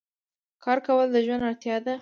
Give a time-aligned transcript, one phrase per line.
[0.63, 1.89] کار کول د ژوند اړتیا ده.